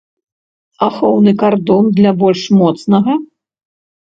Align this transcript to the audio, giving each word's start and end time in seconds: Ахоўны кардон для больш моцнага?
Ахоўны 0.87 1.31
кардон 1.45 1.91
для 1.99 2.11
больш 2.25 2.41
моцнага? 2.63 3.13